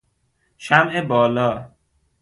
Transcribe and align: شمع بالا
شمع 0.57 0.99
بالا 1.01 1.71